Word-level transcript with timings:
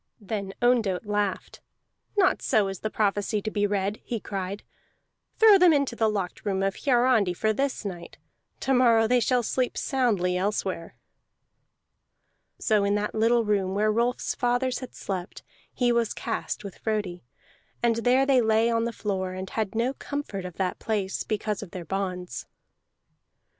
Then 0.19 0.55
Ondott 0.63 1.05
laughed. 1.05 1.61
"Not 2.17 2.41
so 2.41 2.67
is 2.69 2.79
the 2.79 2.89
prophecy 2.89 3.39
to 3.43 3.51
be 3.51 3.67
read!" 3.67 4.01
he 4.03 4.19
cried. 4.19 4.63
"Throw 5.37 5.59
them 5.59 5.71
into 5.73 5.95
the 5.95 6.09
locked 6.09 6.43
room 6.43 6.63
of 6.63 6.73
Hiarandi 6.77 7.35
for 7.35 7.53
this 7.53 7.85
night. 7.85 8.17
To 8.61 8.73
morrow 8.73 9.05
they 9.05 9.19
shall 9.19 9.43
sleep 9.43 9.77
soundly 9.77 10.35
elsewhere." 10.35 10.95
So 12.57 12.83
in 12.83 12.95
that 12.95 13.13
little 13.13 13.45
room 13.45 13.75
where 13.75 13.91
Rolf's 13.91 14.33
fathers 14.33 14.79
had 14.79 14.95
slept 14.95 15.43
he 15.71 15.91
was 15.91 16.15
cast 16.15 16.63
with 16.63 16.79
Frodi, 16.79 17.23
and 17.83 17.97
there 17.97 18.25
they 18.25 18.41
lay 18.41 18.71
on 18.71 18.85
the 18.85 18.91
floor, 18.91 19.33
and 19.33 19.51
had 19.51 19.75
no 19.75 19.93
comfort 19.93 20.45
of 20.45 20.55
that 20.55 20.79
place 20.79 21.23
because 21.23 21.61
of 21.61 21.69
their 21.69 21.85
bonds. 21.85 22.47